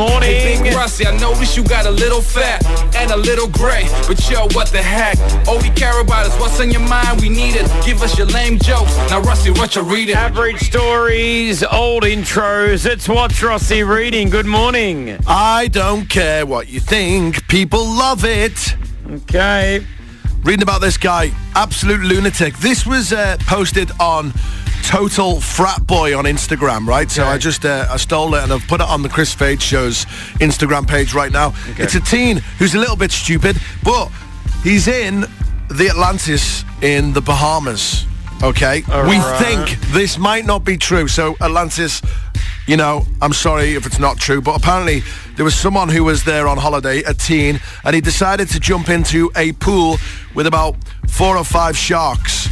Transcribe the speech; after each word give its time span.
morning. 0.00 0.30
Hey, 0.30 0.62
Big 0.62 0.74
Rusty, 0.74 1.06
I 1.06 1.14
noticed 1.18 1.58
you 1.58 1.62
got 1.62 1.84
a 1.84 1.90
little 1.90 2.22
fat 2.22 2.64
and 2.96 3.10
a 3.10 3.16
little 3.16 3.48
gray. 3.48 3.86
But 4.08 4.18
yo, 4.30 4.48
what 4.56 4.68
the 4.68 4.82
heck? 4.82 5.18
All 5.46 5.58
we 5.58 5.68
care 5.70 6.00
about 6.00 6.26
is 6.26 6.32
what's 6.40 6.58
on 6.58 6.70
your 6.70 6.80
mind. 6.88 7.20
We 7.20 7.28
need 7.28 7.54
it. 7.54 7.66
Give 7.84 8.00
us 8.02 8.16
your 8.16 8.26
lame 8.28 8.58
jokes. 8.58 8.96
Now, 9.10 9.20
Rusty, 9.20 9.50
what 9.50 9.76
you 9.76 9.82
reading? 9.82 10.16
Average 10.16 10.60
stories, 10.60 11.62
old 11.62 12.04
intros. 12.04 12.86
It's 12.86 13.08
What's 13.08 13.42
Rossi 13.42 13.82
reading. 13.82 14.30
Good 14.30 14.46
morning. 14.46 15.18
I 15.26 15.68
don't 15.68 16.08
care 16.08 16.46
what 16.46 16.68
you 16.68 16.80
think. 16.80 17.46
People 17.48 17.84
love 17.84 18.24
it. 18.24 18.74
Okay. 19.10 19.84
Reading 20.42 20.62
about 20.62 20.80
this 20.80 20.96
guy, 20.96 21.32
absolute 21.54 22.00
lunatic. 22.00 22.56
This 22.56 22.86
was 22.86 23.12
uh, 23.12 23.36
posted 23.40 23.90
on 24.00 24.32
Total 24.82 25.38
Frat 25.38 25.86
Boy 25.86 26.16
on 26.16 26.24
Instagram, 26.24 26.86
right? 26.86 27.10
So 27.10 27.24
I 27.24 27.36
just 27.36 27.66
uh, 27.66 27.86
I 27.90 27.98
stole 27.98 28.34
it 28.34 28.42
and 28.42 28.50
I've 28.50 28.66
put 28.66 28.80
it 28.80 28.88
on 28.88 29.02
the 29.02 29.10
Chris 29.10 29.34
Fade 29.34 29.60
Show's 29.60 30.06
Instagram 30.40 30.88
page 30.88 31.12
right 31.12 31.30
now. 31.30 31.52
It's 31.76 31.94
a 31.94 32.00
teen 32.00 32.38
who's 32.58 32.74
a 32.74 32.78
little 32.78 32.96
bit 32.96 33.12
stupid, 33.12 33.58
but 33.84 34.10
he's 34.62 34.88
in 34.88 35.26
the 35.68 35.88
Atlantis 35.90 36.64
in 36.80 37.12
the 37.12 37.20
Bahamas. 37.20 38.06
Okay, 38.42 38.82
we 38.88 39.18
right. 39.18 39.38
think 39.38 39.80
this 39.92 40.16
might 40.16 40.46
not 40.46 40.64
be 40.64 40.78
true. 40.78 41.06
So 41.06 41.36
Atlantis, 41.42 42.00
you 42.70 42.76
know, 42.76 43.04
I'm 43.20 43.32
sorry 43.32 43.74
if 43.74 43.84
it's 43.84 43.98
not 43.98 44.16
true, 44.16 44.40
but 44.40 44.56
apparently 44.56 45.02
there 45.34 45.44
was 45.44 45.56
someone 45.56 45.88
who 45.88 46.04
was 46.04 46.22
there 46.22 46.46
on 46.46 46.56
holiday, 46.56 47.00
a 47.00 47.12
teen, 47.12 47.58
and 47.84 47.96
he 47.96 48.00
decided 48.00 48.48
to 48.50 48.60
jump 48.60 48.88
into 48.88 49.28
a 49.34 49.50
pool 49.54 49.96
with 50.36 50.46
about 50.46 50.76
four 51.08 51.36
or 51.36 51.42
five 51.42 51.76
sharks. 51.76 52.48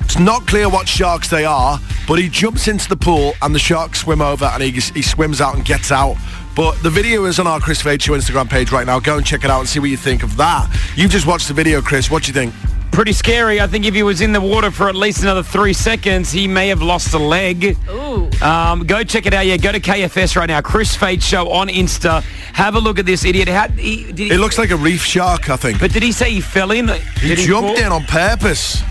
It's 0.00 0.18
not 0.18 0.48
clear 0.48 0.68
what 0.68 0.88
sharks 0.88 1.30
they 1.30 1.44
are, 1.44 1.78
but 2.08 2.18
he 2.18 2.28
jumps 2.28 2.66
into 2.66 2.88
the 2.88 2.96
pool 2.96 3.34
and 3.40 3.54
the 3.54 3.60
sharks 3.60 4.00
swim 4.00 4.20
over 4.20 4.46
and 4.46 4.64
he, 4.64 4.72
he 4.72 5.00
swims 5.00 5.40
out 5.40 5.54
and 5.54 5.64
gets 5.64 5.92
out. 5.92 6.16
But 6.56 6.82
the 6.82 6.90
video 6.90 7.26
is 7.26 7.38
on 7.38 7.46
our 7.46 7.60
Chris 7.60 7.80
Fade 7.80 8.02
Show 8.02 8.14
Instagram 8.14 8.50
page 8.50 8.72
right 8.72 8.84
now. 8.84 8.98
Go 8.98 9.16
and 9.16 9.24
check 9.24 9.44
it 9.44 9.50
out 9.50 9.60
and 9.60 9.68
see 9.68 9.78
what 9.78 9.90
you 9.90 9.96
think 9.96 10.24
of 10.24 10.36
that. 10.38 10.76
You've 10.96 11.12
just 11.12 11.28
watched 11.28 11.46
the 11.46 11.54
video, 11.54 11.80
Chris. 11.80 12.10
What 12.10 12.24
do 12.24 12.26
you 12.26 12.34
think? 12.34 12.52
Pretty 12.90 13.12
scary. 13.12 13.60
I 13.60 13.68
think 13.68 13.86
if 13.86 13.94
he 13.94 14.02
was 14.02 14.20
in 14.20 14.32
the 14.32 14.40
water 14.40 14.72
for 14.72 14.88
at 14.88 14.96
least 14.96 15.22
another 15.22 15.44
three 15.44 15.72
seconds, 15.72 16.32
he 16.32 16.48
may 16.48 16.66
have 16.66 16.82
lost 16.82 17.14
a 17.14 17.18
leg. 17.18 17.78
Ooh. 17.88 18.01
Um, 18.42 18.86
go 18.86 19.02
check 19.04 19.26
it 19.26 19.34
out. 19.34 19.46
Yeah, 19.46 19.56
go 19.56 19.72
to 19.72 19.80
KFS 19.80 20.36
right 20.36 20.46
now. 20.46 20.60
Chris 20.60 20.94
Fade 20.96 21.22
Show 21.22 21.50
on 21.50 21.68
Insta. 21.68 22.22
Have 22.54 22.74
a 22.74 22.78
look 22.80 22.98
at 22.98 23.06
this 23.06 23.24
idiot. 23.24 23.48
How, 23.48 23.68
he, 23.68 24.04
did 24.06 24.18
he, 24.18 24.30
It 24.32 24.38
looks 24.38 24.58
like 24.58 24.70
a 24.70 24.76
reef 24.76 25.02
shark, 25.04 25.48
I 25.50 25.56
think. 25.56 25.80
but 25.80 25.92
did 25.92 26.02
he 26.02 26.12
say 26.12 26.30
he 26.30 26.40
fell 26.40 26.70
in? 26.70 26.88
He 27.20 27.28
Did 27.34 27.38
jumped 27.38 27.78
fall? 27.78 27.86
in 27.86 27.92
on 27.92 28.04
purpose. 28.04 28.82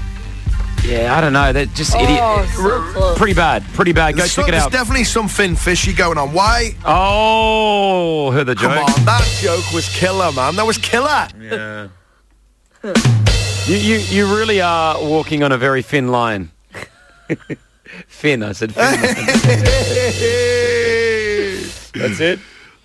Yeah, 0.84 1.16
I 1.16 1.22
don't 1.22 1.34
know. 1.34 1.54
That 1.54 1.72
just 1.76 1.94
idiot. 1.94 2.20
Oh, 2.22 2.92
so. 3.14 3.16
Pretty 3.16 3.36
bad. 3.36 3.64
Pretty 3.74 3.94
bad. 3.94 4.14
Go 4.16 4.20
There's, 4.20 4.34
check 4.34 4.48
it 4.48 4.52
there's 4.52 4.64
out. 4.64 4.72
definitely 4.72 5.04
something 5.04 5.56
fishy 5.56 5.94
going 5.94 6.18
on. 6.18 6.34
Why? 6.34 6.72
Oh, 6.84 8.32
heard 8.32 8.48
the 8.48 8.56
joke. 8.56 8.72
Come 8.74 8.86
on, 8.86 9.06
that 9.06 9.24
joke 9.40 9.72
was 9.74 9.88
killer, 9.96 10.32
man. 10.32 10.56
That 10.56 10.66
was 10.66 10.80
killer. 10.80 11.28
Yeah. 11.40 11.88
you, 13.68 13.76
you 13.76 13.98
you 13.98 14.36
really 14.36 14.60
are 14.60 14.98
walking 15.00 15.44
on 15.44 15.52
a 15.52 15.58
very 15.58 15.84
thin 15.84 16.08
line. 16.08 16.50
thin, 18.08 18.44
I 18.44 18.54
said 18.54 18.72
thin. 18.72 18.84
That's 21.94 22.20
it. 22.20 22.40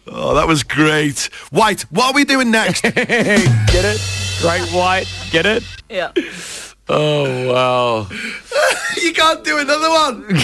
Oh, 0.08 0.34
that 0.34 0.46
was 0.46 0.62
great. 0.62 1.28
White, 1.50 1.82
what 1.90 2.06
are 2.06 2.14
we 2.14 2.24
doing 2.24 2.50
next? 2.50 2.82
Get 2.82 2.94
it? 2.98 4.00
Great 4.40 4.68
white. 4.70 5.06
Get 5.30 5.46
it? 5.46 5.64
Yeah. 5.88 6.12
Oh 6.88 7.52
wow. 7.52 8.08
you 9.02 9.12
can't 9.12 9.42
do 9.44 9.58
another 9.58 9.88
one. 9.88 10.38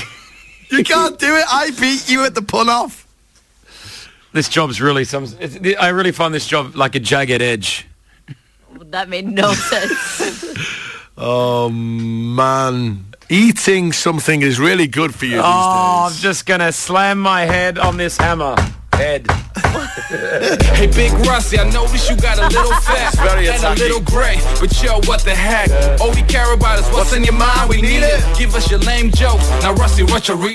You 0.70 0.82
can't 0.82 1.18
do 1.18 1.36
it. 1.36 1.44
I 1.48 1.70
beat 1.78 2.10
you 2.10 2.24
at 2.24 2.34
the 2.34 2.42
pun 2.42 2.68
off. 2.68 3.06
This 4.32 4.48
job's 4.48 4.80
really 4.80 5.04
some. 5.04 5.26
I 5.78 5.88
really 5.88 6.12
find 6.12 6.32
this 6.32 6.46
job 6.46 6.74
like 6.74 6.94
a 6.94 7.00
jagged 7.00 7.42
edge. 7.42 7.86
That 8.86 9.08
made 9.08 9.26
no 9.26 9.52
sense. 9.52 10.78
Oh, 11.16 11.68
man. 11.68 13.11
Eating 13.32 13.92
something 13.94 14.42
is 14.42 14.60
really 14.60 14.86
good 14.86 15.14
for 15.14 15.24
you 15.24 15.36
these 15.36 15.42
Oh, 15.42 16.08
I'm 16.10 16.12
just 16.12 16.44
gonna 16.44 16.70
slam 16.70 17.18
my 17.18 17.46
head 17.46 17.78
on 17.78 17.96
this 17.96 18.18
hammer. 18.18 18.54
Head. 18.92 19.26
Hey, 20.12 20.86
Big 20.88 21.12
Rusty, 21.26 21.58
I 21.58 21.68
noticed 21.70 22.10
you 22.10 22.16
got 22.16 22.38
a 22.38 22.46
little 22.48 22.72
fat 22.88 23.14
very 23.16 23.48
and 23.48 23.62
a 23.64 23.74
little 23.74 24.00
gray. 24.00 24.38
But 24.60 24.70
yo, 24.82 25.00
what 25.08 25.20
the 25.20 25.34
heck? 25.34 25.70
All 26.00 26.10
we 26.12 26.22
care 26.22 26.52
about 26.52 26.78
is 26.78 26.86
what's, 26.92 27.14
in 27.14 27.24
your 27.24 27.32
mind. 27.34 27.70
We 27.70 27.80
need 27.80 28.02
it. 28.02 28.20
Give 28.36 28.54
us 28.54 28.70
your 28.70 28.80
lame 28.80 29.10
jokes. 29.10 29.48
Now, 29.62 29.72
Rusty, 29.74 30.02
what 30.02 30.28
you 30.28 30.34
reading? 30.34 30.50